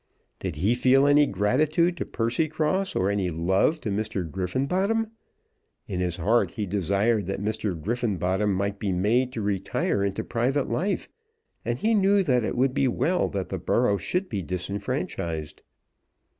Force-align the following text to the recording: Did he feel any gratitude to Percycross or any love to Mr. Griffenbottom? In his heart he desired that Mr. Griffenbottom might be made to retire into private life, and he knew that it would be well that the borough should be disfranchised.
Did 0.39 0.55
he 0.55 0.73
feel 0.73 1.05
any 1.05 1.27
gratitude 1.27 1.95
to 1.97 2.05
Percycross 2.05 2.95
or 2.95 3.11
any 3.11 3.29
love 3.29 3.79
to 3.81 3.91
Mr. 3.91 4.27
Griffenbottom? 4.27 5.11
In 5.87 5.99
his 5.99 6.17
heart 6.17 6.49
he 6.49 6.65
desired 6.65 7.27
that 7.27 7.39
Mr. 7.39 7.79
Griffenbottom 7.79 8.51
might 8.51 8.79
be 8.79 8.91
made 8.91 9.31
to 9.33 9.43
retire 9.43 10.03
into 10.03 10.23
private 10.23 10.67
life, 10.67 11.07
and 11.63 11.77
he 11.77 11.93
knew 11.93 12.23
that 12.23 12.43
it 12.43 12.57
would 12.57 12.73
be 12.73 12.87
well 12.87 13.29
that 13.29 13.49
the 13.49 13.59
borough 13.59 13.97
should 13.97 14.27
be 14.27 14.41
disfranchised. 14.41 15.61